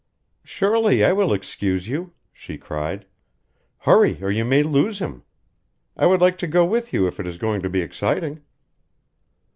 [0.43, 3.05] "Surely I will excuse you," she cried.
[3.85, 5.21] "Hurry, or you may lose him.
[5.95, 8.41] I would like to go with you if it is going to be exciting."